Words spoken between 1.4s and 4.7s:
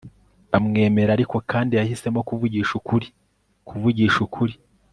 kandi, yahisemo kuvugisha ukuri. kuvugisha ukuri